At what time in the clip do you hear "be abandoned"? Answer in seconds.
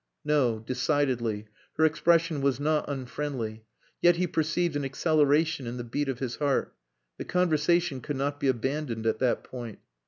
8.39-9.05